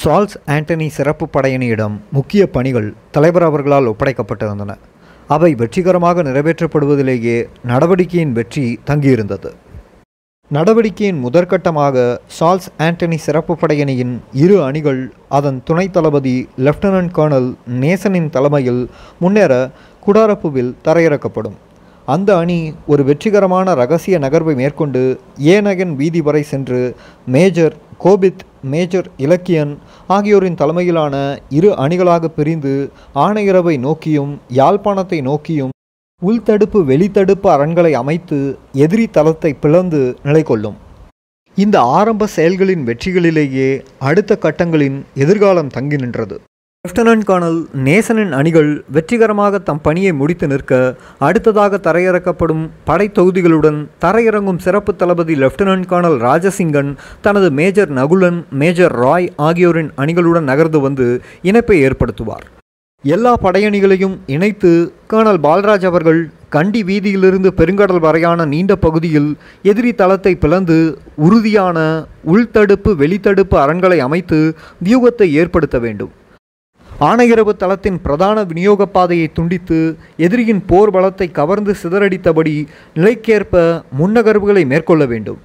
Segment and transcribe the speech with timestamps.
[0.00, 4.74] Salz Antony சிறப்பு படையணியிடம் முக்கிய பணிகள் தலைவர் அவர்களால் ஒப்படைக்கப்பட்டிருந்தன.
[5.28, 9.50] அவை வெற்றிகரமாக நிறைவேற்றப்படுவதிலேயே நடவடிக்கையின் வெற்றி தங்கியிருந்தது.
[10.50, 18.90] நடவடிக்கையின் முதற்கட்டமாக சால்ஸ் ஆண்டனி சிறப்பு படையணியின் இரு அணிகள் அதன் துணைத் தளபதி லெப்டினன்ட் கர்னல் நேசனின் தலைமையில்
[19.18, 19.70] முன்னேற
[20.06, 21.58] குடாரப்புவில் தரையிறக்கப்படும்.
[22.12, 25.00] அந்த அணி ஒரு வெற்றிகரமான ரகசிய நகர்வை மேற்கொண்டு
[25.54, 26.80] ஏனகன் வீதி வரை சென்று
[27.26, 29.72] மேஜர் கோபித் மேஜர் இலக்கியன்
[30.16, 31.14] ஆகியோரின் தலைமையிலான
[31.58, 32.74] இரு அணிகளாக பிரிந்து
[33.14, 35.74] ஆணையரவை நோக்கியும் யாழ்ப்பாணத்தை நோக்கியும்
[36.22, 38.38] உள்தடுப்பு வெளித்தடுப்பு அரண்களை அமைத்து
[38.72, 40.78] எதிரி தளத்தை பிளந்து நிலை கொள்ளும்.
[41.56, 46.36] இந்த ஆரம்ப செயல்களின் வெற்றிகளிலேயே அடுத்த கட்டங்களின் எதிர்காலம் தங்கி நின்றது.
[46.88, 50.72] லெப்டினன்ட் கர்னல் நேசனின் அணிகள் வெற்றிகரமாக தம் பணியை முடித்து நிற்க
[51.26, 59.90] அடுத்ததாக தரையிறக்கப்படும் படைத்தொகுதிகளுடன் தரையிறங்கும் சிறப்பு தளபதி லெப்டினன்ட் கர்னல் ராஜசிங்கன் தனது மேஜர் நகுலன் மேஜர் ராய் ஆகியோரின்
[60.02, 61.08] அணிகளுடன் நகர்ந்து வந்து
[61.50, 62.46] இணைப்பை ஏற்படுத்துவார்.
[63.04, 64.70] எல்லா படையணிகளையும் இணைத்து
[65.12, 66.20] கர்னல் பால்ராஜ் அவர்கள்
[66.56, 69.30] கண்டி வீதியிலிருந்து பெருங்கடல் வரையான நீண்ட பகுதியில்
[69.72, 70.78] எதிரி தளத்தை பிளந்து
[71.26, 71.78] உறுதியான
[72.34, 74.40] உள்தடுப்பு வெளித்தடுப்பு அரண்களை அமைத்து
[74.86, 76.12] வியூகத்தை ஏற்படுத்த வேண்டும்.
[77.06, 79.76] ஆணையரவு தளத்தின் பிரதான விநியோக பாதையை துண்டித்து
[80.16, 82.54] எதிரியின் போர் பலத்தை கவர்ந்து சிதறடித்தபடி
[82.94, 85.38] நிலைக்கேற்ப முன்னகர்வுகளை மேற்கொள்ள வேண்டும்.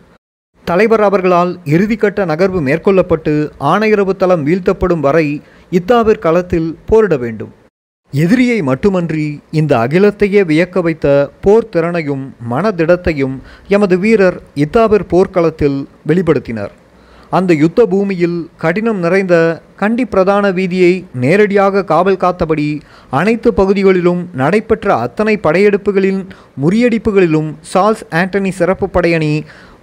[0.66, 5.28] தலைவர் அவர்களால் இறுதிக்கட்ட நகர்வு மேற்கொள்ளப்பட்டு ஆணையரவு தளம் வீழ்த்தப்படும் வரை
[5.70, 7.52] இத்தாவிற் களத்தில் போரிட வேண்டும்.
[8.14, 11.08] எதிரியை மட்டுமன்றி இந்த அகிலத்தையே வியக்க வைத்த
[11.42, 13.36] போர் திறனையும் மனதிடத்தையும்
[13.68, 16.74] எமது வீரர் இத்தாவிற் போர்க்களத்தில் வெளிப்படுத்தினர்.
[17.38, 19.36] அந்த யுத்த பூமியில் கடினம் நிறைந்த
[19.76, 22.68] கண்டி பிரதான வீதியை நேரடியாக காவல் காத்தபடி
[23.20, 26.22] அனைத்து பகுதிகளிலும் நடைபெற்ற அத்தனை படையெடுப்புகளின்
[26.62, 29.32] முறியடிப்புகளிலும் சார்ல்ஸ் ஆண்டனி சிறப்பு படையணி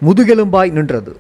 [0.06, 1.12] முதுகெலும்பாய் நின்றது.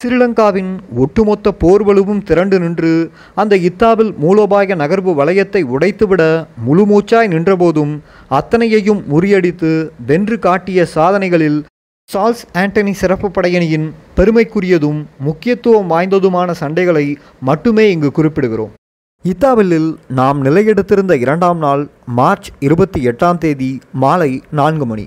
[0.00, 2.92] ஸ்ரீலங்காவின் ஒட்டுமொத்த போர்வலுவும் திரண்டு நின்று
[3.34, 6.22] அந்த இத்தாவில் மூலோபாய நகர்வு வளையத்தை உடைத்துவிட
[6.66, 7.92] முழுமூச்சாய் நின்றபோதும்
[8.38, 9.72] அத்தனையையும் முறியடித்து
[10.06, 11.58] வென்று காட்டிய சாதனைகளில்
[12.12, 13.84] சார்ல்ஸ் ஆண்டனி சிறப்பு படையணியின்
[14.16, 17.04] பெருமைக்குரியதும் முக்கியத்துவம் வாய்ந்ததுமான சண்டைகளை
[17.48, 18.72] மட்டுமே இங்கு குறிப்பிடுகிறோம்.
[19.24, 21.82] இத்தாவிலில் நாம் நிலையெடுத்திருந்த இரண்டாம் நாள்
[22.18, 23.70] மார்ச் இருபத்தி எட்டாம் தேதி
[24.04, 25.06] மாலை நான்கு மணி.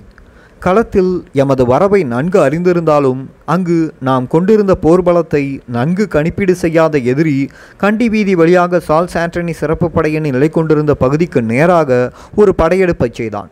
[0.58, 3.20] களத்தில் எமது வரவை நன்கு அறிந்திருந்தாலும்
[3.54, 3.78] அங்கு
[4.08, 5.44] நாம் கொண்டிருந்த போர்பலத்தை
[5.76, 7.36] நன்கு கணிப்பீடு செய்யாத எதிரி
[7.82, 12.00] கண்டி வீதி வழியாக சால்ஸ் ஆண்டனி சிறப்பு படையணி நிலை கொண்டிருந்த பகுதிக்கு நேராக
[12.36, 13.50] ஒரு படையெடுப்பை செய்தான்.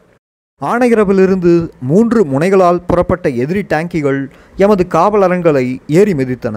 [0.66, 1.52] ஆணையரவிலிருந்து
[1.90, 4.20] மூன்று முனைகளால் புறப்பட்ட எதிரி டேங்கிகள்
[4.56, 6.56] எமது காவலரங்களை ஏறி மிதித்தன.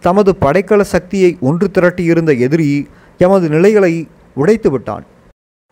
[0.00, 2.70] தமது படைக்கல சக்தியை ஒன்று திரட்டியிருந்த எதிரி
[3.18, 3.92] எமது நிலைகளை
[4.34, 5.04] உடைத்து விட்டான்.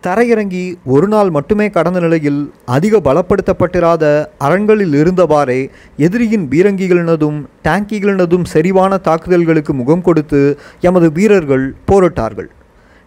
[0.03, 4.05] தரையிறங்கி ஒரு நாள் மட்டுமே கடந்த நிலையில் அதிக பலப்படுத்தப்பட்டிராத
[4.39, 5.61] அரண்களில் இருந்தவாறே
[5.97, 7.39] எதிரியின் பீரங்கிகளினதும்
[7.69, 10.43] டேங்கிகளினதும் செறிவான தாக்குதல்களுக்கு முகம் கொடுத்து
[10.81, 12.51] எமது வீரர்கள் போரிட்டார்கள்.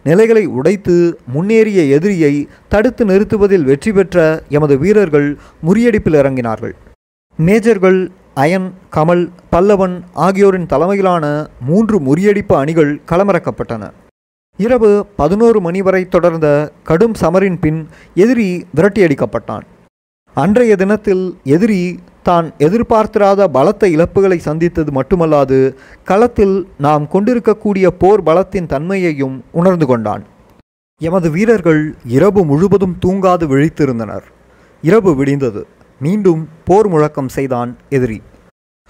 [0.04, 0.94] நிலைகளை உடைத்து
[1.34, 2.34] முன்னேறிய எதிரியை
[2.68, 5.28] தடுத்து நிறுத்துவதில் வெற்றி பெற்ற எமது வீரர்கள்
[5.66, 6.74] முறியடிப்பில் இறங்கினார்கள்.
[7.38, 8.00] மேஜர்கள்
[8.42, 11.24] அயன் கமல் பல்லவன் ஆகியோரின் தலைமையிலான
[11.68, 13.84] மூன்று முறியடிப்பு அணிகள் களமிறக்கப்பட்டன.
[14.58, 16.46] இரவு பதினோரு மணி வரை தொடர்ந்த
[16.82, 17.80] கடும் சமரின் பின்
[18.14, 19.66] எதிரி விரட்டியடிக்கப்பட்டான்.
[20.36, 21.24] அன்றைய தினத்தில்
[21.56, 21.82] எதிரி
[22.22, 25.74] தான் எதிர்பார்த்திராத பலத்த இழப்புகளை சந்தித்தது மட்டுமல்லாது
[26.04, 30.24] களத்தில் நாம் கொண்டிருக்கக்கூடிய போர் பலத்தின் தன்மையையும் உணர்ந்து கொண்டான்.
[31.00, 34.26] எமது வீரர்கள் இரவு முழுவதும் தூங்காது விழித்திருந்தனர்.
[34.82, 35.66] இரவு விடிந்தது.
[36.00, 38.22] மீண்டும் போர் முழக்கம் செய்தான் எதிரி.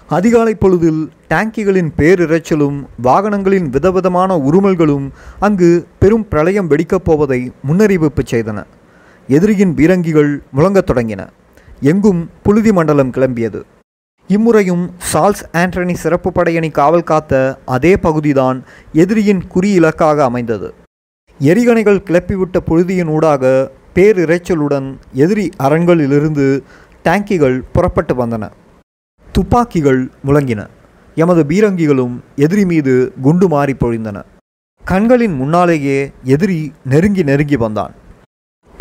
[0.07, 8.63] அதிகாலை பொழுதில் டேங்கிகளின் பேரிரைச்சலும் வாகனங்களின் விதவிதமான உருமல்களும் அங்கு பெரும் பிரளயம் வெடிக்கப் போவதை முன்னறிவிப்பு செய்தன.
[9.27, 11.27] எதிரியின் பீரங்கிகள் முழங்கத் தொடங்கின.
[11.81, 13.61] எங்கும் புழுதி மண்டலம் கிளம்பியது.
[14.27, 18.63] இம்முறையும் சால்ஸ் ஆண்டனி சிறப்பு படையணி காவல் காத்த அதே பகுதிதான்
[18.93, 20.73] எதிரியின் குறி இலக்காக அமைந்தது.
[21.39, 26.61] எரிகணைகள் கிளப்பிவிட்ட புழுதியின் ஊடாக பேரிரைச்சலுடன் எதிரி அரண்களிலிருந்து
[27.03, 28.49] டேங்கிகள் புறப்பட்டு வந்தன.
[29.31, 30.67] துப்பாக்கிகள் முழங்கின.
[31.15, 34.23] எமது பீரங்கிகளும் எதிரி மீது குண்டு மாறி பொழிந்தன.
[34.83, 37.93] கண்களின் முன்னாலேயே எதிரி நெருங்கி நெருங்கி வந்தான்.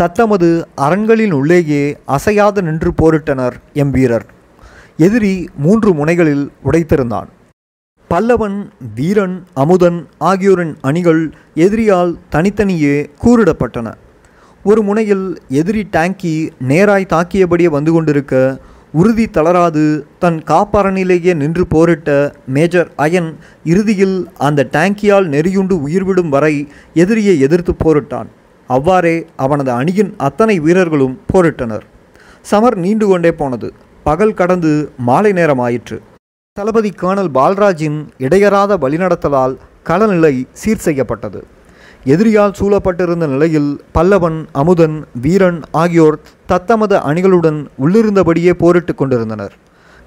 [0.01, 1.81] தத்தமது அரண்களின் உள்ளேயே
[2.17, 4.27] அசையாது நின்று போரிட்டனர் எம் வீரர்.
[4.97, 5.33] எதிரி
[5.65, 7.29] மூன்று முனைகளில் உடைத்திருந்தான்.
[8.11, 8.59] பல்லவன்
[8.95, 11.23] வீரன் அமுதன் ஆகியோரின் அணிகள்
[11.65, 13.89] எதிரியால் தனித்தனியே கூறிடப்பட்டன.
[14.65, 16.37] ஒரு முனையில் எதிரி டேங்கி
[16.69, 18.61] நேராய் தாக்கியபடியே வந்து கொண்டிருக்க
[18.93, 19.85] உறுதி தளராது
[20.19, 22.11] தன் காப்பரணிலேயே நின்று போரிட்ட
[22.47, 23.31] மேஜர் அயன்
[23.65, 26.55] இறுதியில் அந்த டேங்கியால் நெறியுண்டு உயிர்விடும் வரை
[26.95, 28.29] எதிரியை எதிர்த்து போரிட்டான்.
[28.77, 31.85] அவ்வாறே அவனது அணியின் அத்தனை வீரர்களும் போரிட்டனர்.
[32.51, 33.69] சமர் நீண்டு கொண்டே போனது.
[34.07, 34.73] பகல் கடந்து
[35.09, 35.97] மாலை நேரம் ஆயிற்று
[36.57, 39.55] தளபதி கேர்னல் பால்ராஜின் இடையறாத வழிநடத்தலால்
[39.89, 41.41] களநிலை சீர் செய்யப்பட்டது.
[42.13, 46.19] எதிரியால் சூழப்பட்டிருந்த நிலையில் பல்லவன் அமுதன் வீரன் ஆகியோர்
[46.53, 49.55] தத்தமது அணிகளுடன் உள்ளிருந்தபடியே போரிட்டு கொண்டிருந்தனர்.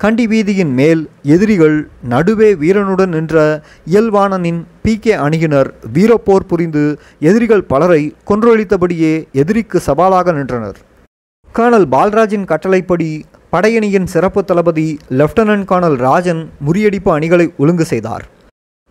[0.02, 1.02] கண்டி வீதியின் மேல்
[1.34, 1.76] எதிரிகள்
[2.12, 3.36] நடுவே வீரனுடன் நின்ற
[3.92, 6.84] இயல்வாணனின் பி கே அணியினர் வீரப்போர் புரிந்து
[7.30, 10.80] எதிரிகள் பலரை கொன்றொழித்தபடியே எதிரிக்கு சவாலாக நின்றனர்.
[11.58, 13.12] கர்னல் பால்ராஜின் கட்டளைப்படி
[13.54, 14.88] படையணியின் சிறப்பு தளபதி
[15.20, 18.26] லெப்டினன்ட் கர்னல் ராஜன் முறியடிப்பு அணிகளை ஒழுங்கு செய்தார்.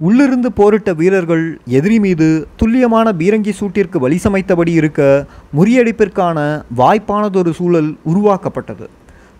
[0.00, 1.44] உள்ளிருந்து போரிட்ட வீரர்கள்
[1.78, 2.28] எதிரி மீது
[2.60, 5.00] துல்லியமான பீரங்கி சூட்டிற்கு வழி சமைத்தபடி இருக்க
[5.58, 6.38] முறியடிப்பிற்கான
[6.80, 8.86] வாய்ப்பானதொரு சூழல் உருவாக்கப்பட்டது.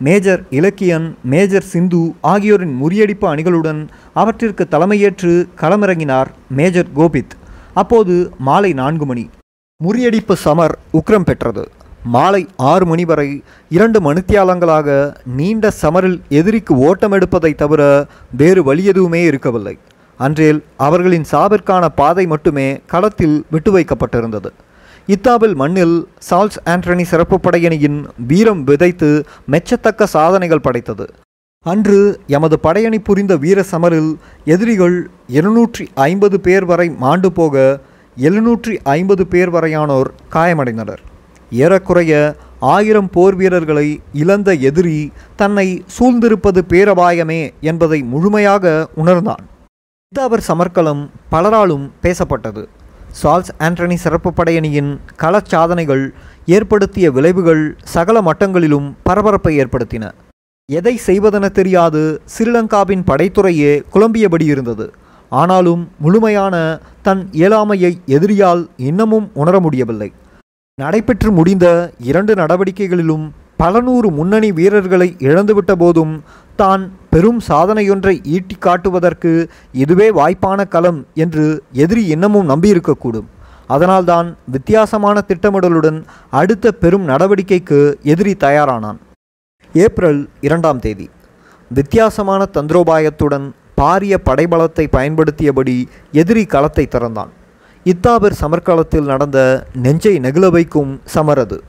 [0.05, 3.81] மேஜர் இலக்கியன் மேஜர் சிந்து ஆகியோரின் முறியடிப்பு அணிகளுடன்
[4.13, 7.35] அவற்றிற்கு தலைமையேற்று களமிறங்கினார் மேஜர் கோபித்.
[7.75, 9.25] அப்போது மாலை நான்கு மணி.
[9.85, 11.65] முறியடிப்பு சமர் உக்ரம் பெற்றது.
[12.05, 13.29] மாலை ஆறு மணி வரை
[13.69, 18.07] இரண்டு மணித்தியாலங்களாக நீண்ட சமரில் எதிரிக்கு ஓட்டம் எடுப்பதை தவிர
[18.37, 19.79] வேறு வழி எதுவுமே இருக்கவில்லை.
[20.21, 24.51] அன்றேல் அவர்களின் சாவிற்கான பாதை மட்டுமே களத்தில் விட்டு வைக்கப்பட்டிருந்தது
[25.15, 25.95] இத்தாபில் மண்ணில்
[26.29, 27.97] சால்ஸ் ஆண்டனி சிறப்பு படையணியின்
[28.31, 29.09] வீரம் விதைத்து
[29.53, 31.07] மெச்சத்தக்க சாதனைகள் படைத்தது.
[31.67, 31.99] அன்று
[32.37, 34.11] எமது படையணி புரிந்த வீர சமரில்
[34.55, 34.97] எதிரிகள்
[35.39, 37.65] இருநூற்றி ஐம்பது பேர் வரை மாண்டு போக
[38.17, 41.03] எழுநூற்றி ஐம்பது பேர் வரையானோர் காயமடைந்தனர்.
[41.63, 42.13] ஏறக்குறைய
[42.75, 43.89] ஆயிரம் போர் வீரர்களை
[44.23, 44.99] இழந்த எதிரி
[45.41, 49.45] தன்னை சூழ்ந்திருப்பது பேரபாயமே என்பதை முழுமையாக உணர்ந்தான்.
[50.13, 51.03] இத்தாவர் சமர்க்கலம்
[51.33, 52.63] பலராலும் பேசப்பட்டது.
[53.19, 56.15] சால்ஸ் ஆண்டனி சிறப்பு படையணியின் களச் சாதனைகள்
[56.47, 60.11] ஏற்படுத்திய விளைவுகள் சகல மட்டங்களிலும் பரபரப்பை ஏற்படுத்தின.
[60.67, 64.93] எதை செய்வதென தெரியாது ஸ்ரீலங்காவின் படைத்துறையே குழம்பியபடி இருந்தது.
[65.29, 70.13] ஆனாலும் முழுமையான தன் இயலாமையை எதிரியால் இன்னமும் உணர முடியவில்லை.
[70.81, 76.23] நடைபெற்று முடிந்த இரண்டு நடவடிக்கைகளிலும் பல நூறு முன்னணி வீரர்களை இழந்துவிட்ட போதும்
[76.57, 83.29] தான் பெரும் சாதனையொன்றை ஈட்டி காட்டுவதற்கு இதுவே வாய்ப்பான களம் என்று எதிரி இன்னமும் நம்பியிருக்கக்கூடும்.
[83.67, 88.99] அதனால்தான் வித்தியாசமான திட்டமிடலுடன் அடுத்த பெரும் நடவடிக்கைக்கு எதிரி தயாரானான்.
[89.73, 91.11] ஏப்ரல் இரண்டாம் தேதி.
[91.71, 95.77] வித்தியாசமான தந்திரோபாயத்துடன் பாரிய படைபலத்தை பயன்படுத்தியபடி
[96.13, 97.31] எதிரி களத்தை திறந்தான்.
[97.85, 101.63] இத்தாபர் சமர்காலத்தில் நடந்த நெஞ்சை நெகிழ வைக்கும் சமரது.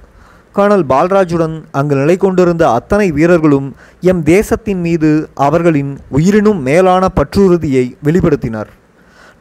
[0.58, 3.68] கர்னல் பால்ராஜுடன் அங்கு நிலை கொண்டிருந்த அத்தனை வீரர்களும்
[4.12, 5.10] எம் தேசத்தின் மீது
[5.48, 8.70] அவர்களின் உயிரினும் மேலான பற்றுறுதியை வெளிப்படுத்தினர்.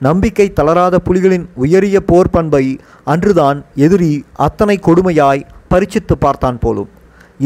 [0.07, 2.65] நம்பிக்கை தளராத புலிகளின் உயரிய போர் பண்பை
[3.13, 4.13] அன்றுதான் எதிரி
[4.47, 6.91] அத்தனை கொடுமையாய் பரிச்சித்து பார்த்தான் போலும்.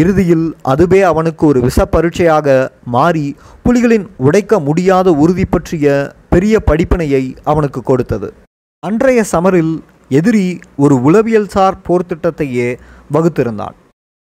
[0.03, 2.47] இறுதியில் அதுவே அவனுக்கு ஒரு விஷ பரீட்சையாக
[2.95, 3.27] மாறி
[3.65, 8.29] புலிகளின் உடைக்க முடியாத உறுதி பற்றிய பெரிய படிப்பினையை அவனுக்கு கொடுத்தது.
[8.83, 9.75] அன்றைய சமரில்
[10.09, 12.77] எதிரி ஒரு உளவியல்சார் போர் திட்டத்தையே
[13.13, 13.75] வகுத்திருந்தான்.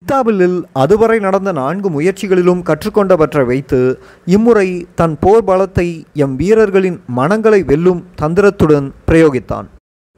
[0.03, 8.05] இத்தாபிலில் அதுவரை நடந்த நான்கு முயற்சிகளிலும் கற்றுக்கொண்டவற்றை வைத்து இம்முறை தன் போர் பலத்தை எம் வீரர்களின் மனங்களை வெல்லும்
[8.23, 9.67] தந்திரத்துடன் பிரயோகித்தான்.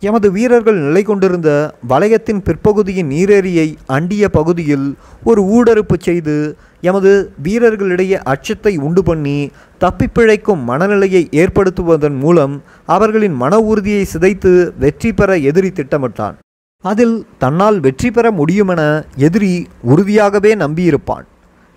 [0.00, 8.76] எமது வீரர்கள் நிலை கொண்டிருந்த வளையத்தின் பிற்பகுதியின் நீரேரியை அண்டிய பகுதியில் ஒரு ஊடறுப்பு செய்து எமது வீரர்களிடையே அச்சத்தை
[8.76, 16.36] உண்டு பண்ணி தப்பிப்பிழைக்கும் மனநிலையை ஏற்படுத்துவதன் மூலம் அவர்களின் மன உறுதியை சிதைத்து வெற்றி பெற எதிரி திட்டமிட்டான்.
[16.84, 18.82] அதில் தன்னால் வெற்றி பெற முடியுமென
[19.16, 21.26] எதிரி உறுதியாகவே நம்பியிருப்பான்.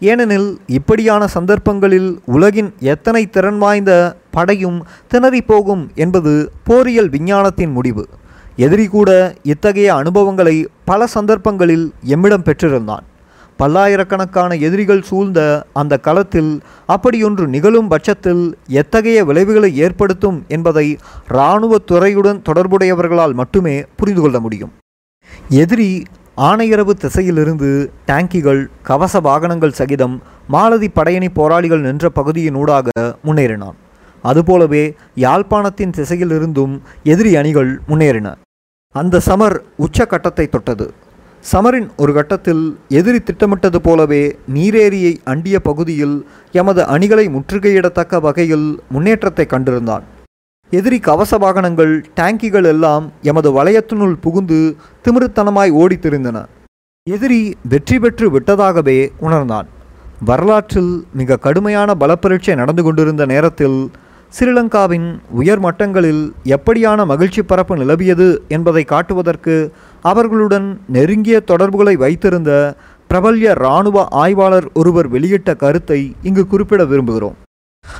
[0.02, 8.08] ஏனெனில் இப்படியான சந்தர்ப்பங்களில் உலகின் எத்தனை திறன் வாய்ந்த படையும் திணறிப் போகும் என்பது போரியல் விஞ்ஞானத்தின் முடிவு.
[8.56, 13.06] எதிரி கூட இத்தகைய அனுபவங்களை பல சந்தர்ப்பங்களில் எம்மிடம் பெற்றிருந்தான்.
[13.62, 20.98] பல்லாயிரக்கணக்கான எதிரிகள் சூழ்ந்த அந்த களத்தில் அப்படியொன்று நிகழும் பட்சத்தில் எத்தகைய விளைவுகளை ஏற்படுத்தும் என்பதை
[21.30, 24.72] இராணுவத் துறையுடன் தொடர்புடையவர்களால் மட்டுமே புரிந்து கொள்ள முடியும்.
[25.50, 26.04] எதிரி
[26.38, 32.88] ஆணையரவு திசையிலிருந்து டேங்கிகள் கவச வாகனங்கள் சகிதம் மாலதி படையணி போராளிகள் நின்ற பகுதியினூடாக
[33.26, 33.78] முன்னேறினான்.
[34.22, 38.36] அதுபோலவே யாழ்ப்பாணத்தின் திசையிலிருந்தும் எதிரி அணிகள் முன்னேறின.
[38.96, 40.94] அந்த சமர் உச்சக்கட்டத்தை தொட்டது.
[41.50, 42.64] சமரின் ஒரு கட்டத்தில்
[42.98, 44.22] எதிரி திட்டமிட்டது போலவே
[44.56, 46.18] நீரேரியை அண்டிய பகுதியில்
[46.62, 50.04] எமது அணிகளை முற்றுகையிடத்தக்க வகையில் முன்னேற்றத்தை கண்டிருந்தான்.
[50.72, 54.60] எதிரி கவச வாகனங்கள் டேங்கிகள் எல்லாம் எமது வளையத்தினுள் புகுந்து
[55.06, 56.46] திமிருத்தனமாய் ஓடித்திருந்தன
[57.08, 59.68] எதிரி வெற்றி பெற்று விட்டதாகவே உணர்ந்தான்.
[60.30, 63.80] வரலாற்றில் மிக கடுமையான பலப்பரீட்சை நடந்து கொண்டிருந்த நேரத்தில்
[64.36, 65.08] ஸ்ரீலங்காவின்
[65.40, 66.22] உயர் மட்டங்களில்
[66.56, 69.56] எப்படியான மகிழ்ச்சி பரப்பு நிலவியது என்பதை காட்டுவதற்கு
[70.02, 72.52] அவர்களுடன் நெருங்கிய தொடர்புகளை வைத்திருந்த
[73.10, 77.36] பிரபல்ய இராணுவ ஆய்வாளர் ஒருவர் வெளியிட்ட கருத்தை இங்கு குறிப்பிட விரும்புகிறோம்.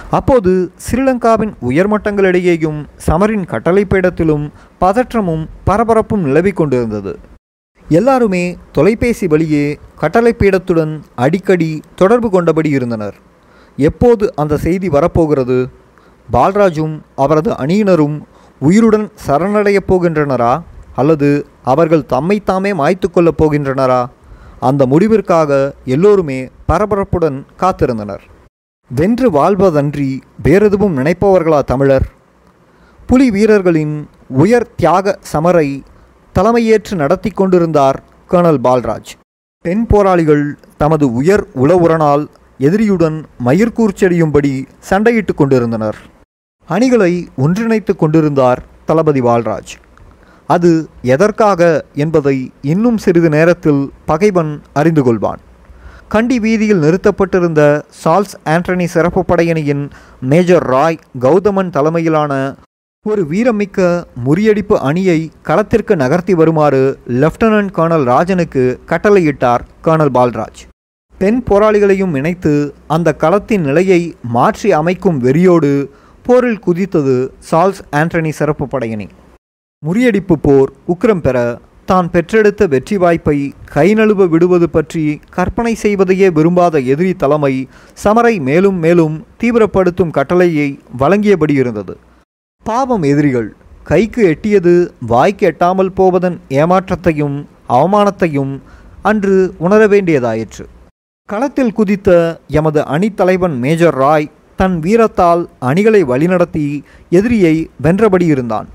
[0.10, 0.54] அப்போது
[0.86, 4.46] ஸ்ரீலங்காவின் உயர்மட்டங்களிடையேயும் சமரின் கட்டளைப்பீடத்திலும்
[4.82, 7.14] பதற்றமும் பரபரப்பும் நிலவிக் கொண்டிருந்தது.
[7.88, 9.66] எல்லாருமே தொலைபேசி வழியே
[10.02, 13.16] கட்டளைப்பீடத்துடன் அடிக்கடி தொடர்பு கொண்டபடி இருந்தனர்.
[13.78, 15.60] எப்போது அந்த செய்தி வரப்போகிறது?
[16.34, 18.22] பால்ராஜும் அவரது அணியினரும்
[18.60, 20.62] உயிருடன் சரணடையப் போகின்றனரா?
[20.96, 24.06] அல்லது அவர்கள் தம்மைத்தாமே மாய்த்து கொள்ளப் போகின்றனரா?
[24.60, 28.20] அந்த முடிவிற்காக எல்லோருமே பரபரப்புடன் காத்திருந்தனர்.
[28.96, 32.10] வென்று வாழ்வதன்றி வேறெதுவும் நினைப்பவர்களா தமிழர்?
[33.08, 35.82] புலி வீரர்களின் உயர் தியாக சமரை
[36.34, 39.12] தலைமையேற்று நடத்தி கொண்டிருந்தார் கர்னல் பால்ராஜ்.
[39.62, 42.28] பெண் போராளிகள் தமது உயர் உளவுரனால்
[42.68, 44.54] எதிரியுடன் மயிர்கூர்ச்செடியும்படி
[44.90, 46.00] சண்டையிட்டு கொண்டிருந்தனர்.
[46.70, 47.14] அணிகளை
[47.46, 49.74] ஒன்றிணைத்து கொண்டிருந்தார் தளபதி பால்ராஜ்.
[50.54, 50.72] அது
[51.14, 51.62] எதற்காக
[52.04, 52.38] என்பதை
[52.72, 55.42] இன்னும் சிறிது நேரத்தில் பகைவன் அறிந்து கொள்வான்.
[56.14, 57.62] கண்டி வீதியில் நிறுத்தப்பட்டிருந்த
[58.02, 59.84] சால்ஸ் ஆண்டனி சிறப்பு படையணியின்
[60.32, 62.34] மேஜர் ராய் கௌதமன் தலைமையிலான
[63.06, 63.80] ஒரு வீரமிக்க
[64.26, 66.82] முறியடிப்பு அணியை களத்திற்கு நகர்த்தி வருமாறு
[67.22, 70.62] லெப்டினன்ட் கர்னல் ராஜனுக்கு கட்டளையிட்டார் கர்னல் பால்ராஜ்.
[71.22, 72.52] பெண் போராளிகளையும் இணைத்து
[72.88, 74.00] அந்த களத்தின் நிலையை
[74.36, 75.72] மாற்றி அமைக்கும் வெறியோடு
[76.26, 77.16] போரில் குதித்தது
[77.50, 79.08] சால்ஸ் ஆண்டனி சிறப்பு படையணி.
[79.84, 81.38] முறியடிப்பு போர் உக்கிரம் பெற
[81.86, 87.54] தான் பெற்றெடுத்த வெற்றி வாய்ப்பை கை நழுவ விடுவது பற்றி கற்பனை செய்வதையே விரும்பாத எதிரி தலைமை
[88.04, 91.96] சமரை மேலும் மேலும் தீவிரப்படுத்தும் கட்டளையை வழங்கியபடி இருந்தது.
[92.66, 93.50] பாவம் எதிரிகள்
[93.84, 94.76] கைக்கு எட்டியது
[95.08, 97.38] வாய்க்கு எட்டாமல் போவதன் ஏமாற்றத்தையும்
[97.70, 98.54] அவமானத்தையும்
[99.02, 100.66] அன்று உணர வேண்டியதாயிற்று
[101.32, 102.10] களத்தில் குதித்த
[102.60, 104.26] எமது அணித்தலைவன் மேஜர் ராய்
[104.60, 106.64] தன் வீரத்தால் அணிகளை வழிநடத்தி
[107.18, 107.54] எதிரியை
[107.86, 108.68] வென்றபடி இருந்தான்.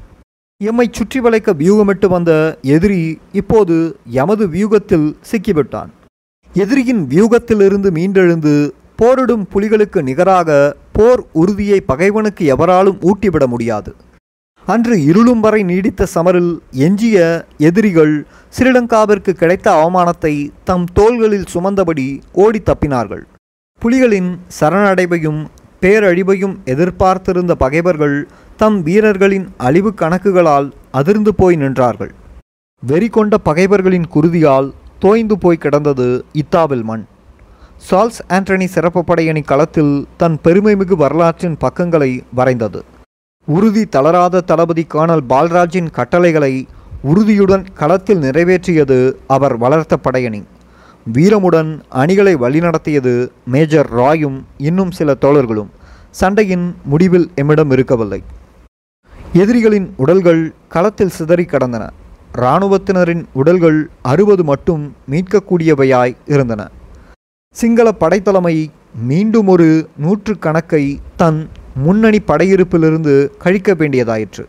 [0.61, 2.33] எம்மை சுற்றி வளைக்க வியூகமிட்டு வந்த
[2.77, 3.03] எதிரி
[3.41, 3.77] இப்போது
[4.23, 5.91] எமது வியூகத்தில் சிக்கிவிட்டான்.
[6.53, 8.55] எதிரியின் வியூகத்திலிருந்து மீண்டெழுந்து
[9.01, 10.51] போரிடும் புலிகளுக்கு நிகராக
[10.99, 13.93] போர் உறுதியை பகைவனுக்கு எவராலும் ஊட்டிவிட முடியாது.
[14.71, 16.53] அன்று இருளும் வரை நீடித்த சமரில்
[16.87, 17.17] எஞ்சிய
[17.59, 18.15] எதிரிகள்
[18.57, 20.33] ஸ்ரீலங்காவிற்கு கிடைத்த அவமானத்தை
[20.65, 23.23] தம் தோள்களில் சுமந்தபடி ஓடி தப்பினார்கள்.
[23.83, 24.31] புலிகளின்
[24.61, 25.41] சரணடைவையும்
[25.83, 28.17] பேரழிவையும் எதிர்பார்த்திருந்த பகைவர்கள்
[28.57, 32.13] தம் வீரர்களின் அழிவு கணக்குகளால் அதிர்ந்து போய் நின்றார்கள்.
[32.83, 34.69] வெறி கொண்ட பகைவர்களின் குருதியால்
[34.99, 37.07] தோய்ந்து போய் கிடந்தது இத்தாவில் மண்.
[37.91, 42.83] சால்ஸ் ஆண்டனி சிறப்பு படையணி களத்தில் தன் பெருமைமிகு வரலாற்றின் பக்கங்களை வரைந்தது.
[43.47, 46.67] உறுதி தளராத தளபதி கர்னல் பால்ராஜின் கட்டளைகளை
[47.03, 50.41] உறுதியுடன் களத்தில் நிறைவேற்றியது அவர் வளர்த்த படையணி.
[51.13, 55.71] வீரமுடன் அணிகளை வழிநடத்தியது மேஜர் ராயும் இன்னும் சில தோழர்களும்.
[56.11, 58.23] சண்டையின் முடிவில் எம்மிடம் இருக்கவில்லை.
[59.33, 61.91] எதிரிகளின் உடல்கள் களத்தில் சிதறி கடந்தன.
[62.35, 66.71] இராணுவத்தினரின் உடல்கள் அறுபது மட்டும் மீட்கக்கூடியவையாய் இருந்தன.
[67.57, 68.57] சிங்கள படைத்தலைமை
[69.03, 71.49] மீண்டும் ஒரு நூற்று கணக்கை தன்
[71.85, 74.45] முன்னணி படையிருப்பிலிருந்து கழிக்க வேண்டியதாயிற்று.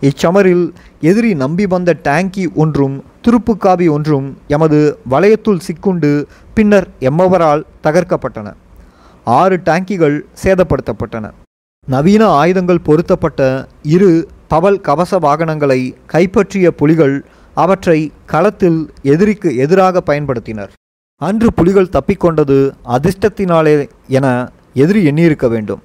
[0.00, 0.64] இச்சமரில்
[1.00, 6.24] எதிரி நம்பி வந்த டேங்கி ஒன்றும் துருப்புக்காவி ஒன்றும் எமது வளையத்துள் சிக்குண்டு
[6.54, 8.52] பின்னர் எம்மவரால் தகர்க்கப்பட்டன.
[9.24, 11.30] ஆறு டேங்கிகள் சேதப்படுத்தப்பட்டன.
[11.86, 17.24] நவீன ஆயுதங்கள் பொருத்தப்பட்ட இரு பவல் கவச வாகனங்களை கைப்பற்றிய புலிகள்
[17.54, 20.72] அவற்றை களத்தில் எதிரிக்கு எதிராக பயன்படுத்தினர்.
[21.16, 22.58] அன்று புலிகள் தப்பிக்கொண்டது
[22.96, 24.26] அதிர்ஷ்டத்தினாலே என
[24.74, 25.82] எதிரி எண்ணியிருக்க வேண்டும்.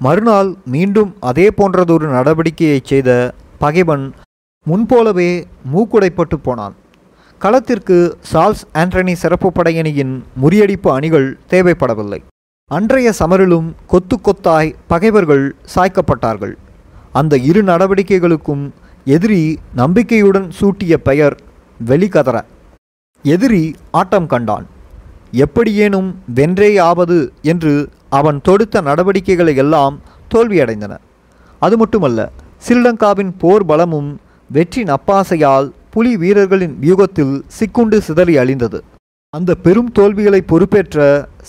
[0.00, 4.12] மறுநாள் மீண்டும் அதே போன்றதொரு நடவடிக்கையை செய்த பகைவன்
[4.66, 6.74] முன்போலவே மூக்குடைப்பட்டு போனான்.
[7.38, 12.20] களத்திற்கு சால்ஸ் ஆண்டனி சிறப்பு படையணியின் முறியடிப்பு அணிகள் தேவைப்படவில்லை.
[12.66, 16.54] அன்றைய சமரிலும் கொத்து கொத்தாய் பகைவர்கள் சாய்க்கப்பட்டார்கள்.
[17.12, 18.70] அந்த இரு நடவடிக்கைகளுக்கும்
[19.04, 21.36] எதிரி நம்பிக்கையுடன் சூட்டிய பெயர்
[21.86, 22.40] வெளிக்கதற
[23.22, 24.66] எதிரி ஆட்டம் கண்டான்.
[25.30, 29.96] எப்படியேனும் வென்றே ஆவது என்று அவன் தொடுத்த நடவடிக்கைகளை எல்லாம்
[30.32, 30.92] தோல்வியடைந்தன.
[31.62, 32.20] அது மட்டுமல்ல
[32.64, 34.10] ஸ்ரீலங்காவின் போர் பலமும்
[34.50, 38.78] வெற்றி நப்பாசையால் புலி வீரர்களின் வியூகத்தில் சிக்குண்டு சிதறி அழிந்தது.
[39.34, 40.98] அந்த பெரும் தோல்விகளை பொறுப்பேற்ற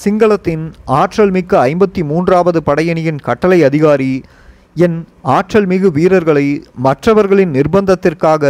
[0.03, 0.63] சிங்களத்தின்
[0.99, 4.13] ஆற்றல் மிக்க ஐம்பத்தி மூன்றாவது படையணியின் கட்டளை அதிகாரி
[4.85, 4.97] என்
[5.35, 6.45] ஆற்றல் மிகு வீரர்களை
[6.85, 8.43] மற்றவர்களின் நிர்பந்தத்திற்காக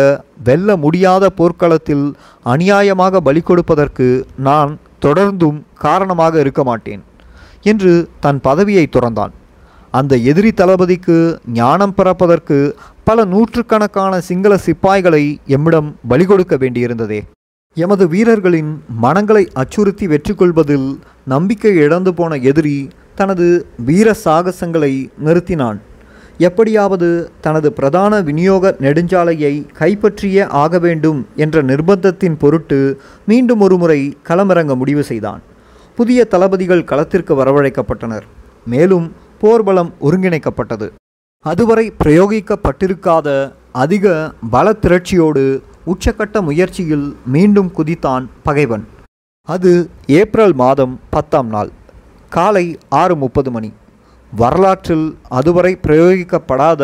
[0.48, 2.06] வெல்ல முடியாத போர்க்களத்தில்
[2.54, 4.08] அநியாயமாக பலி கொடுப்பதற்கு
[4.48, 4.72] நான்
[5.06, 7.04] தொடர்ந்தும் காரணமாக இருக்க மாட்டேன்.
[7.72, 7.94] என்று
[8.26, 9.34] தன் பதவியை துறந்தான்.
[10.00, 11.18] அந்த எதிரி தளபதிக்கு
[11.60, 12.58] ஞானம் பிறப்பதற்கு
[13.08, 15.24] பல நூற்றுக்கணக்கான சிங்கள சிப்பாய்களை
[15.56, 17.20] எம்மிடம் பலி கொடுக்க வேண்டியிருந்ததே.
[17.78, 18.72] எமது வீரர்களின்
[19.04, 20.88] மனங்களை அச்சுறுத்தி வெற்றி கொள்வதில்
[21.34, 22.78] நம்பிக்கை இழந்து போன எதிரி
[23.20, 23.48] தனது
[23.90, 24.94] வீர சாகசங்களை
[25.26, 25.80] நிறுத்தினான்.
[26.48, 27.10] எப்படியாவது
[27.46, 32.80] தனது பிரதான விநியோக நெடுஞ்சாலையை கைப்பற்றியே ஆக வேண்டும் என்ற நிர்பந்தத்தின் பொருட்டு
[33.32, 35.42] மீண்டும் ஒருமுறை களமிறங்க முடிவு செய்தான்.
[35.98, 38.26] புதிய தளபதிகள் களத்திற்கு வரவழைக்கப்பட்டனர்.
[38.66, 39.08] மேலும்
[39.42, 40.88] போர்பலம் ஒருங்கிணைக்கப்பட்டது.
[41.46, 43.30] அதுவரை பிரயோகிக்கப்பட்டிருக்காத
[43.72, 45.44] அதிக பல திரட்சியோடு
[45.94, 48.86] உச்சக்கட்ட முயற்சியில் மீண்டும் குதித்தான் பகைவன்.
[49.48, 49.72] அது
[50.20, 51.72] ஏப்ரல் மாதம் பத்தாம் நாள்
[52.30, 52.66] காலை
[53.02, 53.72] ஆறு முப்பது மணி.
[54.32, 55.08] வரலாற்றில்
[55.40, 56.84] அதுவரை பிரயோகிக்கப்படாத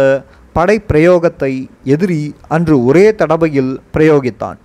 [0.54, 1.54] படை பிரயோகத்தை
[1.84, 4.58] எதிரி அன்று ஒரே தடவையில் பிரயோகித்தான்.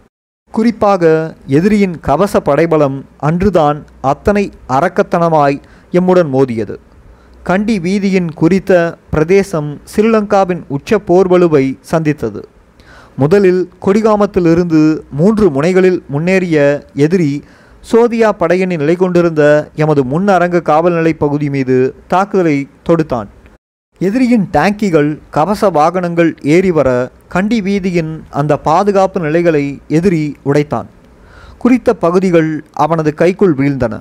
[0.56, 5.56] குறிப்பாக எதிரியின் கவச படைபலம் அன்றுதான் அத்தனை அரக்கத்தனமாய்
[5.92, 6.76] எம்முடன் மோதியது.
[7.42, 8.72] கண்டி வீதியின் குறித்த
[9.10, 12.48] பிரதேசம் ஸ்ரீலங்காவின் உச்ச போர்வலுவை சந்தித்தது.
[13.16, 17.30] முதலில் கொடிகாமத்திலிருந்து மூன்று முனைகளில் முன்னேறிய எதிரி
[17.92, 23.30] சோதியா படையணி நிலை கொண்டிருந்த எமது முன்னரங்க காவல்நிலை பகுதி மீது தாக்குதலை தொடுத்தான்.
[24.00, 30.88] எதிரியின் டேங்கிகள் கவச வாகனங்கள் ஏறி வர கண்டி வீதியின் அந்த பாதுகாப்பு நிலைகளை எதிரி உடைத்தான்.
[31.58, 34.00] குறித்த பகுதிகள் அவனது கைக்குள் வீழ்ந்தன.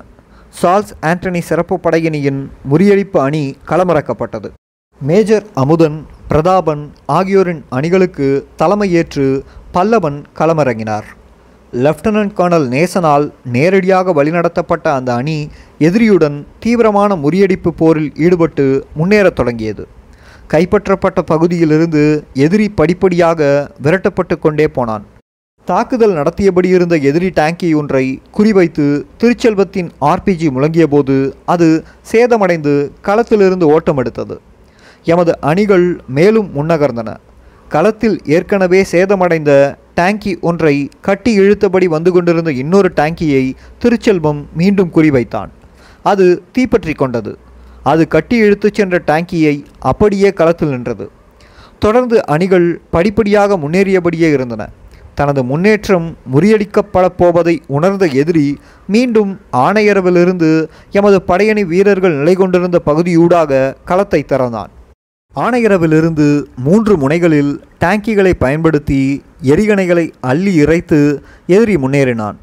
[0.62, 4.50] சார்ல்ஸ் ஆண்டனி சிறப்பு படையணியின் முறியடிப்பு அணி களமிறக்கப்பட்டது.
[5.00, 9.42] மேஜர் அமுதன் பிரதாபன் ஆகியோரின் அணிகளுக்கு தலைமையேற்று
[9.74, 11.08] பல்லவன் களமிறங்கினார்.
[11.72, 19.88] லெப்டினன்ட் கர்னல் நேசனால் நேரடியாக வழிநடத்தப்பட்ட அந்த அணி எதிரியுடன் தீவிரமான முறியடிப்பு போரில் ஈடுபட்டு முன்னேறத் தொடங்கியது.
[20.52, 25.04] கைப்பற்றப்பட்ட பகுதியிலிருந்து எதிரி படிப்படியாக விரட்டப்பட்டு கொண்டே போனான்.
[25.64, 34.36] தாக்குதல் நடத்தியபடி இருந்த எதிரி டேங்கி ஒன்றை குறிவைத்து திருச்செல்வத்தின் ஆர்பிஜி முழங்கியபோது அது சேதமடைந்து களத்திலிருந்து ஓட்டமெடுத்தது.
[35.04, 37.16] எமது அணிகள் மேலும் முன்னகர்ந்தன.
[37.68, 45.48] களத்தில் ஏற்கனவே சேதமடைந்த டேங்கி ஒன்றை கட்டி இழுத்தபடி வந்து கொண்டிருந்த இன்னொரு டேங்கியை திருச்செல்வம் மீண்டும் குறிவைத்தான்.
[46.12, 47.32] அது தீப்பற்றி கொண்டது.
[47.92, 49.54] அது கட்டி இழுத்துச் சென்ற டேங்கியை
[49.92, 51.06] அப்படியே களத்தில் நின்றது.
[51.84, 54.64] தொடர்ந்து அணிகள் படிப்படியாக முன்னேறியபடியே இருந்தன.
[55.18, 58.46] தனது முன்னேற்றம் முறியடிக்கப்படப் போவதை உணர்ந்த எதிரி
[58.86, 59.32] மீண்டும்
[59.64, 60.50] ஆணையரவிலிருந்து
[60.90, 64.72] எமது படையணி வீரர்கள் நிலை கொண்டிருந்த பகுதியூடாக களத்தை திறந்தான்.
[65.34, 66.26] ஆணையரவிலிருந்து
[66.66, 67.52] மூன்று முனைகளில்
[67.84, 69.00] டேங்கிகளை பயன்படுத்தி
[69.52, 71.00] எரிகணைகளை அள்ளி இறைத்து
[71.46, 72.38] எதிரி முன்னேறினான்.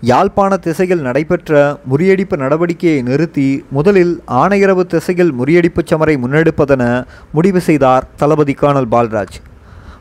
[0.00, 8.54] யாழ்ப்பாண திசையில் நடைபெற்ற முறியடிப்பு நடவடிக்கையை நிறுத்தி முதலில் ஆணையரவு திசையில் முறியடிப்புச் சமரை முன்னெடுப்பதென முடிவு செய்தார் தளபதி
[8.60, 9.38] கர்னல் பால்ராஜ்.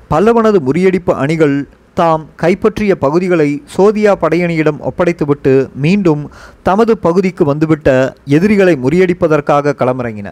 [0.10, 6.32] பல்லவனது முறியடிப்பு அணிகள் தாம் கைப்பற்றிய பகுதிகளை சோதியா படையணியிடம் ஒப்படைத்துவிட்டு மீண்டும்
[6.64, 10.32] தமது பகுதிக்கு வந்துவிட்ட எதிரிகளை முறியடிப்பதற்காக களமிறங்கின.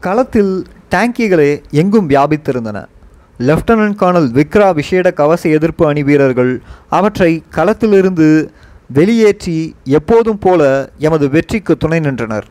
[0.00, 2.84] களத்தில் டேங்கிகளே எங்கும் வியாபித்திருந்தன.
[3.38, 8.50] லெப்டினன்ட் கர்னல் விக்ரா விஷேட கவச எதிர்ப்பு அணி வீரர்கள் அவற்றை களத்திலிருந்து
[8.96, 9.56] வெளியேற்றி
[9.96, 10.62] எப்போதும் போல
[11.06, 12.46] எமது வெற்றிக்கு துணை நின்றனர்.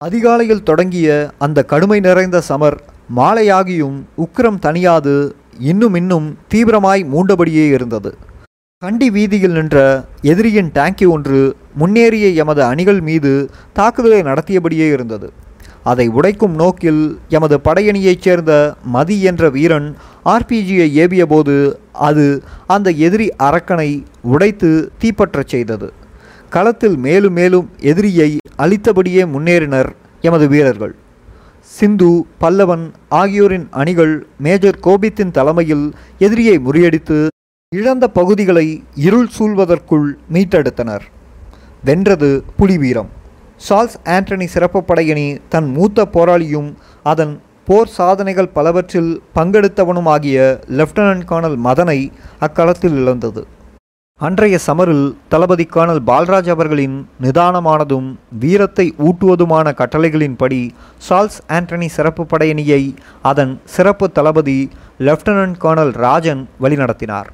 [0.00, 2.76] அதிகாலையில் தொடங்கிய அந்த கடுமை நிறைந்த சமர்
[3.16, 5.14] மாலையாகியும் உக்கிரம் தணியாது
[5.70, 8.10] இன்னும் இன்னும் தீவிரமாய் மூண்டபடியே இருந்தது.
[8.82, 9.78] கண்டி வீதியில் நின்ற
[10.30, 11.40] எதிரியின் டேங்கி ஒன்று
[11.74, 13.32] முன்னேறிய எமது அணிகள் மீது
[13.72, 15.28] தாக்குதலை நடத்தியபடியே இருந்தது.
[15.84, 18.52] அதை உடைக்கும் நோக்கில் எமது படையணியைச் சேர்ந்த
[18.84, 19.88] மதி என்ற வீரன்
[20.24, 21.56] ஆர்பிஜியை ஏவியபோது
[21.92, 23.90] அது அந்த எதிரி அரக்கனை
[24.22, 24.70] உடைத்து
[25.02, 25.92] தீப்பற்றச் செய்தது.
[26.50, 30.94] களத்தில் மேலும் மேலும் எதிரியை அழித்தபடியே முன்னேறினர் எமது வீரர்கள்.
[31.76, 35.86] சிந்து பல்லவன் ஆகியோரின் அணிகள் மேஜர் கோபித்தின் தலைமையில்
[36.18, 37.26] எதிரியை முறியடித்து
[37.76, 41.04] இழந்த பகுதிகளை இருள் சூழ்வதற்குள் மீட்டெடுத்தனர்.
[41.84, 43.10] வென்றது புலிவீரம்.
[43.66, 46.70] சால்ஸ் ஆண்டனி சிறப்பு படையணி தன் மூத்த போராளியும்
[47.10, 47.34] அதன்
[47.68, 50.38] போர் சாதனைகள் பலவற்றில் பங்கெடுத்தவனுமாகிய
[50.78, 52.00] லெப்டினன்ட் கர்னல் மதனை
[52.46, 53.42] அக்களத்தில் இழந்தது.
[54.20, 58.10] அன்றைய சமரில் தளபதி கர்னல் பால்ராஜ் அவர்களின் நிதானமானதும்
[58.42, 60.60] வீரத்தை ஊட்டுவதுமான கட்டளைகளின்படி
[61.08, 62.82] சால்ஸ் ஆண்டனி சிறப்பு படையணியை
[63.30, 64.58] அதன் சிறப்பு தளபதி
[65.08, 67.30] லெப்டினன்ட் கர்னல் ராஜன் வழிநடத்தினார்.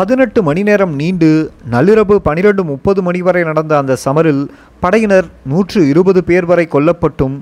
[0.00, 1.28] பதினெட்டு மணி நேரம் நீண்டு
[1.70, 4.42] நள்ளிரவு பனிரெண்டு முப்பது மணி வரை நடந்த அந்த சமரில்
[4.82, 7.34] படையினர் நூற்று இருபது பேர் வரை கொல்லப்பட்டும்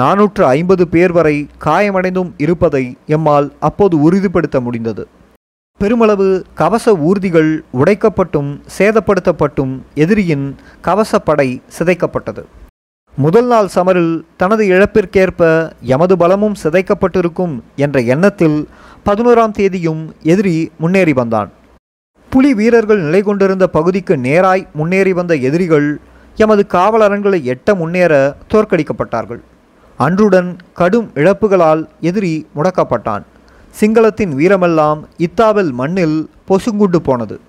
[0.00, 2.82] நானூற்று ஐம்பது பேர் வரை காயமடைந்தும் இருப்பதை
[3.16, 5.04] எம்மால் அப்போது உறுதிப்படுத்த முடிந்தது.
[5.80, 10.46] பெருமளவு கவச ஊர்திகள் உடைக்கப்பட்டும் சேதப்படுத்தப்பட்டும் எதிரியின்
[10.80, 12.44] கவச படை சிதைக்கப்பட்டது.
[13.16, 15.42] முதல் நாள் சமரில் தனது இழப்பிற்கேற்ப
[15.94, 18.58] எமது பலமும் சிதைக்கப்பட்டிருக்கும் என்ற எண்ணத்தில்
[19.06, 21.52] பதினோராம் தேதியும் எதிரி முன்னேறி வந்தான்.
[22.32, 25.86] புலி வீரர்கள் நிலை கொண்டிருந்த பகுதிக்கு நேராய் முன்னேறி வந்த எதிரிகள்
[26.36, 28.12] எமது காவலரன்களை எட்ட முன்னேற
[28.52, 29.40] தோற்கடிக்கப்பட்டார்கள்.
[29.98, 33.24] அன்றுடன் கடும் இழப்புகளால் எதிரி முடக்கப்பட்டான்.
[33.80, 37.40] சிங்களத்தின் வீரமெல்லாம் இத்தாவல் மண்ணில் பொசுங்குண்டு போனது.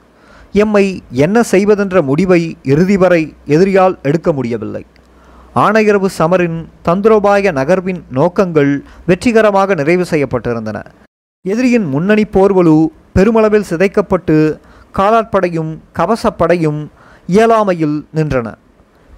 [0.54, 4.86] எம்மை என்ன செய்வதென்ற முடிவை இறுதி வரை எதிரியால் எடுக்க முடியவில்லை.
[5.56, 8.72] ஆணையரவு சமரின் தந்திரோபாய நகர்வின் நோக்கங்கள்
[9.06, 10.80] வெற்றிகரமாக நிறைவு செய்யப்பட்டிருந்தன.
[11.46, 12.78] எதிரியின் முன்னணி போர்வலு
[13.13, 14.36] பெருமளவில் சிதைக்கப்பட்டு
[14.97, 16.88] காலாட்படையும் கவசப்படையும்
[17.28, 18.54] இயலாமையில் நின்றன.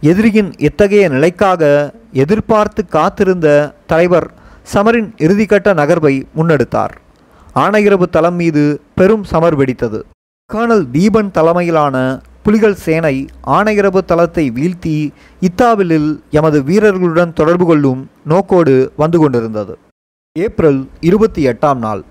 [0.02, 4.32] எதிரியின் இத்தகைய நிலைக்காக எதிர்பார்த்து காத்திருந்த தலைவர்
[4.74, 6.94] சமரின் இறுதிக்கட்ட நகர்வை முன்னெடுத்தார்.
[7.56, 10.00] ஆணையரவு தளம் மீது பெரும் சமர் வெடித்தது.
[10.54, 19.20] கர்னல் தீபன் தலைமையிலான புலிகள் சேனை ஆணையரவு தளத்தை வீழ்த்தி இத்தாவிலில் எமது வீரர்களுடன் தொடர்பு கொள்ளும் நோக்கோடு வந்து
[19.20, 19.78] கொண்டிருந்தது.
[20.40, 22.04] ஏப்ரல் இருபத்தி எட்டாம் நாள்.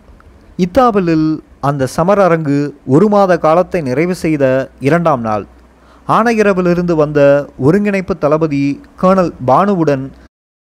[0.56, 5.46] இத்தாவிலில் அந்த சமர அரங்கு ஒரு மாத காலத்தை நிறைவு செய்த இரண்டாம் நாள்.
[6.08, 10.10] ஆனையிரவிலிருந்து வந்த ஒருங்கிணைப்பு தளபதி கர்னல் பானுவுடன்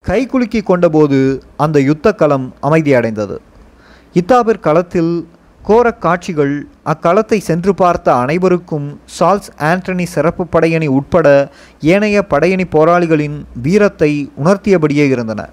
[0.07, 3.38] கைகுலுக்கி கொண்டபோது அந்த யுத்த களம் அமைதியடைந்தது.
[4.13, 5.27] இத்தாபிர் களத்தில்
[5.67, 11.49] கோரக் காட்சிகள் அக்களத்தை சென்று பார்த்த அனைவருக்கும் சால்ஸ் ஆண்டனி சிறப்பு படையணி உட்பட
[11.81, 15.49] ஏனைய படையணி போராளிகளின் வீரத்தை உணர்த்தியபடியே இருந்தன.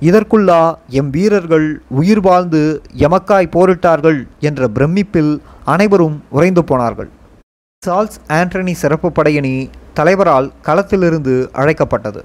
[0.00, 7.10] இதற்குள்ளா எம் வீரர்கள் உயிர் வாழ்ந்து எமக்காய் போரிட்டார்கள் என்ற பிரமிப்பில் அனைவரும் உறைந்து போனார்கள்.
[7.86, 12.24] சார்ல்ஸ் ஆண்டனி சிறப்பு படையணி தலைவரால் களத்திலிருந்து அழைக்கப்பட்டது.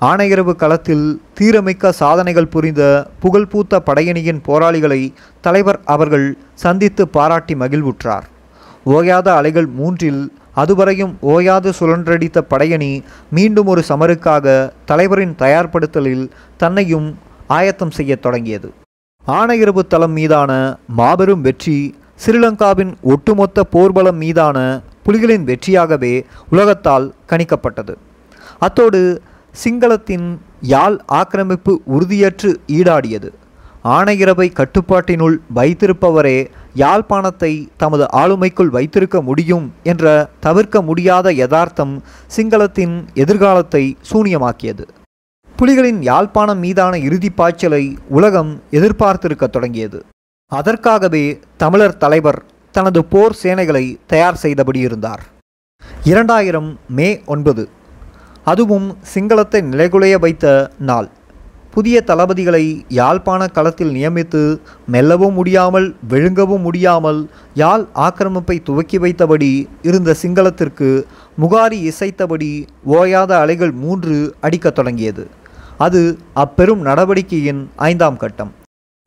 [0.00, 8.26] ஆணையரவு களத்தில் தீரமிக்க சாதனைகள் புரிந்த புகழ்பூத்த படையணியின் போராளிகளை தலைவர் அவர்கள் சந்தித்து பாராட்டி மகிழ்வுற்றார்.
[8.86, 18.22] ஓயாத அலைகள் மூன்றில் அதுவரையும் ஓயாது சுழன்றடித்த படையணி மீண்டும் ஒரு சமருக்காக தலைவரின் தயார்படுத்தலில் தன்னையும் ஆயத்தம் செய்யத்
[18.22, 18.72] தொடங்கியது.
[19.26, 21.94] ஆணையரவு தளம் மீதான மாபெரும் வெற்றி
[22.26, 27.94] ஸ்ரீலங்காவின் ஒட்டுமொத்த போர்பலம் மீதான புலிகளின் வெற்றியாகவே உலகத்தால் கணிக்கப்பட்டது.
[28.58, 29.22] அத்தோடு
[29.64, 33.30] சிங்களத்தின் யாழ் ஆக்கிரமிப்பு உறுதியற்று ஈடாடியது.
[33.84, 42.02] ஆணையரவை கட்டுப்பாட்டினுள் வைத்திருப்பவரே யாழ்ப்பாணத்தை தமது ஆளுமைக்குள் வைத்திருக்க முடியும் என்ற தவிர்க்க முடியாத யதார்த்தம்
[42.36, 44.84] சிங்களத்தின் எதிர்காலத்தை சூனியமாக்கியது.
[45.56, 50.04] புலிகளின் யாழ்ப்பாணம் மீதான இறுதி பாய்ச்சலை உலகம் எதிர்பார்த்திருக்கத் தொடங்கியது.
[50.52, 55.22] அதற்காகவே தமிழர் தலைவர் தனது போர் சேனைகளை தயார் செய்தபடி இருந்தார்.
[56.04, 57.68] இரண்டாயிரம் மே ஒன்பது
[58.44, 61.08] அதுவும் சிங்களத்தை நிலைகுலைய வைத்த நாள்.
[61.74, 62.64] புதிய தளபதிகளை
[62.98, 64.42] யாழ்ப்பாண களத்தில் நியமித்து
[64.94, 67.20] மெல்லவும் முடியாமல் விழுங்கவும் முடியாமல்
[67.62, 69.50] யாழ் ஆக்கிரமிப்பை துவக்கி வைத்தபடி
[69.88, 70.90] இருந்த சிங்களத்திற்கு
[71.42, 72.50] முகாரி இசைத்தபடி
[72.96, 75.24] ஓயாத அலைகள் மூன்று அடிக்கத் தொடங்கியது.
[75.86, 76.02] அது
[76.44, 78.52] அப்பெரும் நடவடிக்கையின் ஐந்தாம் கட்டம்.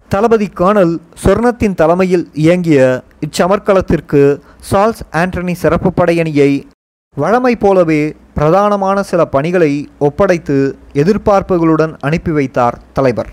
[0.10, 2.80] தளபதி கர்னல் சொர்ணத்தின் தலைமையில் இயங்கிய
[3.25, 4.21] இச்சமர்க்களத்திற்கு
[4.71, 6.51] சால்ஸ் ஆண்டனி சிறப்பு படையணியை
[7.17, 8.01] வழமை போலவே
[8.38, 13.30] பிரதானமான சில பணிகளை ஒப்படைத்து எதிர்பார்ப்புகளுடன் அனுப்பி வைத்தார் தலைவர்.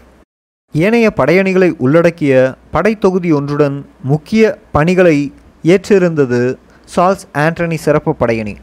[0.73, 6.57] ஏனைய படையணிகளை உள்ளடக்கிய படைத்தொகுதி ஒன்றுடன் முக்கிய பணிகளை ஏற்றிருந்தது
[6.97, 8.57] சார்ல்ஸ் ஆண்டனி சிறப்பு படையணி.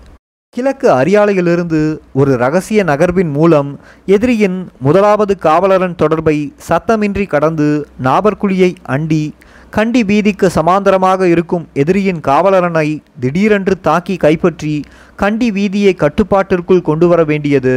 [0.50, 9.32] கிழக்கு அரியாலையிலிருந்து ஒரு ரகசிய நகர்வின் மூலம் எதிரியின் முதலாவது காவலரன் தொடர்பை சத்தமின்றி கடந்து நாபர்குழியை அண்டி
[9.76, 12.88] கண்டி வீதிக்கு சமாந்தரமாக இருக்கும் எதிரியின் காவலரனை
[13.24, 14.74] திடீரென்று தாக்கி கைப்பற்றி
[15.16, 17.76] கண்டி வீதியை கட்டுப்பாட்டிற்குள் கொண்டு வர வேண்டியது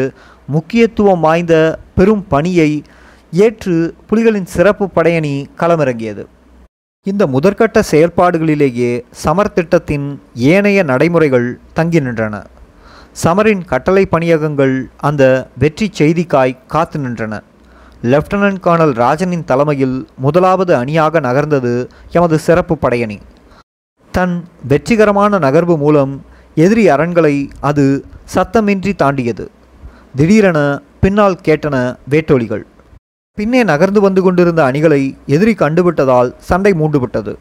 [0.49, 1.55] முக்கியத்துவம் வாய்ந்த
[1.99, 2.71] பெரும் பணியை
[3.47, 3.77] ஏற்று
[4.09, 6.25] புலிகளின் சிறப்பு படையணி களமிறங்கியது.
[7.07, 10.07] இந்த முதற்கட்ட செயல்பாடுகளிலேயே சமர் திட்டத்தின்
[10.53, 12.35] ஏனைய நடைமுறைகள் தங்கி நின்றன.
[13.25, 14.77] சமரின் கட்டளை பணியகங்கள்
[15.09, 15.25] அந்த
[15.63, 17.35] வெற்றி செய்திக்காய் காத்து நின்றன.
[18.13, 21.71] லெப்டினன்ட் கர்னல் ராஜனின் தலைமையில் முதலாவது அணியாக நகர்ந்தது
[22.11, 23.17] எமது சிறப்பு படையணி.
[24.15, 24.35] தன்
[24.69, 26.13] வெற்றிகரமான நகர்வு மூலம்
[26.55, 27.85] எதிரி அரண்களை அது
[28.35, 29.51] சத்தமின்றி தாண்டியது.
[30.17, 30.59] திடீரென
[31.01, 31.77] பின்னால் கேட்டன
[32.11, 32.65] வேட்டொலிகள்.
[33.39, 37.35] பின்னே நகர்ந்து வந்து கொண்டிருந்த அணிகளை எதிரி கண்டுவிட்டதால் சண்டை மூண்டுவிட்டது.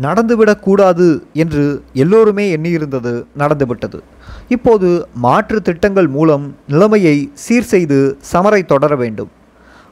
[0.00, 4.00] நடந்துவிடக்கூடாது என்று எல்லோருமே எண்ணியிருந்தது நடந்துவிட்டது.
[4.48, 7.98] இப்போது மாற்று திட்டங்கள் மூலம் நிலைமையை சீர் செய்து
[8.32, 9.30] சமரை தொடர வேண்டும்.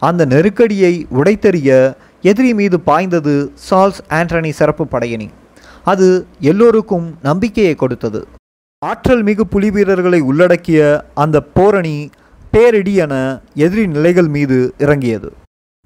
[0.01, 5.29] அந்த நெருக்கடியை உடைத்தெறிய எதிரி மீது பாய்ந்தது சால்ஸ் ஆண்டனி சிறப்பு படையணி.
[5.85, 8.27] அது எல்லோருக்கும் நம்பிக்கையை கொடுத்தது.
[8.79, 10.81] ஆற்றல் மிகு புலி வீரர்களை உள்ளடக்கிய
[11.15, 11.97] அந்த போரணி
[12.51, 13.15] பேரிடி என
[13.55, 15.33] எதிரி நிலைகள் மீது இறங்கியது.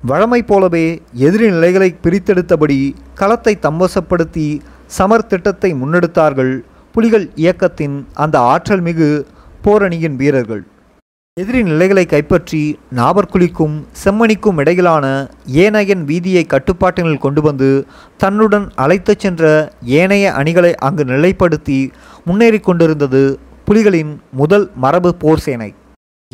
[0.02, 6.60] வழமை போலவே எதிரி நிலைகளை பிரித்தெடுத்தபடி களத்தை தம்பசப்படுத்தி சமர் திட்டத்தை முன்னெடுத்தார்கள்
[6.92, 9.26] புலிகள் இயக்கத்தின் அந்த ஆற்றல் மிகு
[9.64, 10.66] போரணியின் வீரர்கள்.
[11.36, 12.60] எதிரி நிலைகளை கைப்பற்றி
[12.96, 15.04] நாவற்குழிக்கும் செம்மணிக்கும் இடையிலான
[15.64, 17.68] ஏனையன் வீதியை கட்டுப்பாட்டினில் கொண்டு வந்து
[18.16, 21.78] தன்னுடன் அழைத்துச் சென்ற ஏனைய அணிகளை அங்கு நிலைப்படுத்தி
[22.24, 23.22] முன்னேறிக் கொண்டிருந்தது
[23.68, 25.74] புலிகளின் முதல் மரபு போர் சேனை.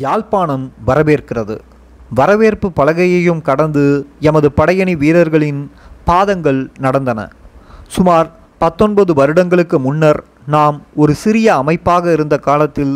[0.01, 1.57] யாழ்ப்பாணம் வரவேற்கிறது.
[2.13, 5.71] வரவேற்பு பலகையையும் கடந்து எமது படையணி வீரர்களின்
[6.05, 7.29] பாதங்கள் நடந்தன.
[7.87, 12.93] சுமார் பத்தொன்பது வருடங்களுக்கு முன்னர் நாம் ஒரு சிறிய அமைப்பாக இருந்த காலத்தில்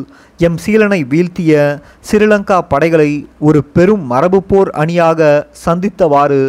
[0.47, 5.29] எம் சீலனை வீழ்த்திய ஸ்ரீலங்கா படைகளை ஒரு பெரும் மரபுப்போர் அணியாக
[5.65, 6.41] சந்தித்தவாறு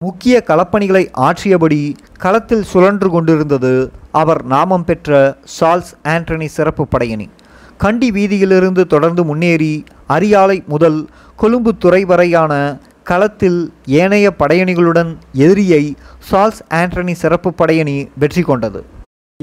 [0.00, 1.80] முக்கிய களப்பணிகளை ஆற்றியபடி
[2.18, 3.72] களத்தில் சுழன்று கொண்டிருந்தது
[4.20, 7.26] அவர் நாமம் பெற்ற சால்ஸ் ஆண்டனி சிறப்பு படையணி.
[7.76, 9.72] கண்டி வீதியிலிருந்து தொடர்ந்து முன்னேறி
[10.08, 11.00] அரியாலை முதல்
[11.36, 12.52] கொழும்பு துறை வரையான
[13.02, 13.60] களத்தில்
[14.02, 15.10] ஏனைய படையணிகளுடன்
[15.46, 15.84] எதிரியை
[16.30, 18.82] சால்ஸ் ஆண்டனி சிறப்பு படையணி வெற்றி கொண்டது.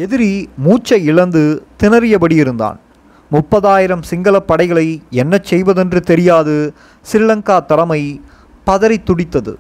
[0.03, 0.31] எதிரி
[0.63, 1.41] மூச்சை இழந்து
[1.81, 2.79] திணறியபடி இருந்தான்.
[3.31, 4.83] முப்பதாயிரம் சிங்கள படைகளை
[5.21, 6.55] என்ன செய்வதென்று தெரியாது
[7.09, 7.99] ஸ்ரீலங்கா தலைமை
[8.67, 9.53] பதறி துடித்தது.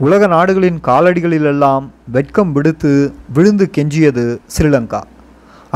[0.00, 1.84] உலக நாடுகளின் காலடிகளிலெல்லாம்
[2.16, 2.92] வெட்கம் விடுத்து
[3.38, 5.02] விழுந்து கெஞ்சியது ஸ்ரீலங்கா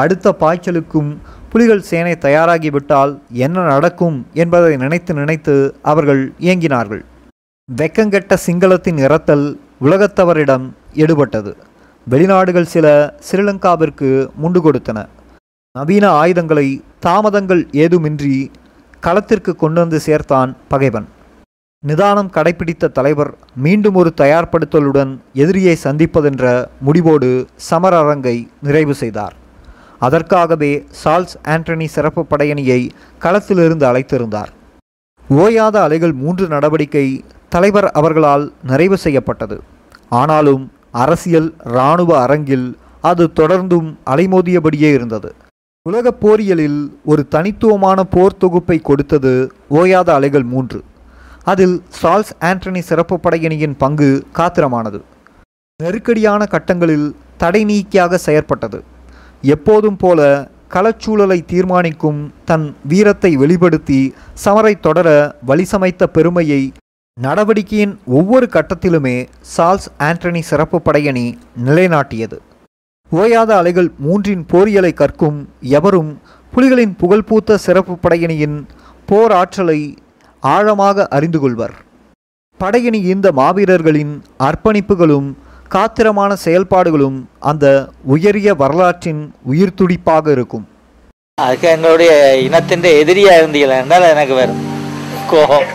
[0.02, 1.10] அடுத்த பாய்ச்சலுக்கும்
[1.52, 3.14] புலிகள் சேனை தயாராகிவிட்டால்
[3.46, 5.56] என்ன நடக்கும் என்பதை நினைத்து நினைத்து
[5.92, 7.02] அவர்கள் இயங்கினார்கள்
[7.68, 9.48] வெக்கங்கெட்ட சிங்களத்தின் இரத்தல்
[9.80, 11.52] உலகத்தவரிடம் எடுபட்டது.
[12.06, 15.06] வெளிநாடுகள் சில ஸ்ரீலங்காவிற்கு முண்டு கொடுத்தன.
[15.72, 18.50] நவீன ஆயுதங்களை தாமதங்கள் ஏதுமின்றி
[19.00, 21.06] களத்திற்கு கொண்டு வந்து சேர்த்தான் பகைவன்.
[21.84, 29.34] நிதானம் கடைபிடித்த தலைவர் மீண்டும் ஒரு தயார்படுத்தலுடன் எதிரியை சந்திப்பதென்ற முடிவோடு சமர அரங்கை நிறைவு செய்தார்.
[29.98, 34.50] அதற்காகவே சால்ஸ் ஆண்டனி சிறப்பு படையணியை களத்திலிருந்து அழைத்திருந்தார்.
[35.28, 39.62] ஓயாத அலைகள் மூன்று நடவடிக்கை தலைவர் அவர்களால் நிறைவு செய்யப்பட்டது.
[40.08, 45.34] ஆனாலும் அரசியல் இராணுவ அரங்கில் அது தொடர்ந்தும் அலைமோதியபடியே இருந்தது.
[45.82, 50.84] உலகப் போரியலில் ஒரு தனித்துவமான போர் தொகுப்பை கொடுத்தது ஓயாத அலைகள் மூன்று.
[51.44, 55.00] அதில் சால்ஸ் ஆண்டனி சிறப்பு படையணியின் பங்கு காத்திரமானது.
[55.82, 58.80] நெருக்கடியான கட்டங்களில் தடை நீக்கியாக செயற்பட்டது.
[59.42, 66.72] எப்போதும் போல களச்சூழலை தீர்மானிக்கும் தன் வீரத்தை வெளிப்படுத்தி சமரை தொடர வழிசமைத்த பெருமையை
[67.16, 69.14] நடவடிக்கையின் ஒவ்வொரு கட்டத்திலுமே
[69.54, 71.24] சால்ஸ் ஆண்டனி சிறப்பு படையணி
[71.66, 72.36] நிலைநாட்டியது.
[73.10, 75.38] ஓயாத அலைகள் மூன்றின் போரியலை கற்கும்
[75.78, 76.10] எவரும்
[76.52, 78.56] புலிகளின் புகழ்பூத்த சிறப்பு படையணியின்
[79.08, 79.78] போர் ஆற்றலை
[80.42, 81.74] ஆழமாக அறிந்து கொள்வர்.
[82.60, 84.14] படையணி இந்த மாவீரர்களின்
[84.48, 85.28] அர்ப்பணிப்புகளும்
[85.76, 87.18] காத்திரமான செயல்பாடுகளும்
[87.50, 87.66] அந்த
[88.14, 90.66] உயரிய வரலாற்றின் உயிர் துடிப்பாக இருக்கும்.
[91.42, 92.12] அதுக்கு எங்களுடைய
[92.48, 94.56] இனத்தின் எதிரியா இருந்தீங்களா என்றால் எனக்கு வேறு
[95.32, 95.68] கோபம்.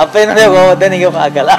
[0.00, 1.50] అప్పైన పోవద్దని ఒక అగల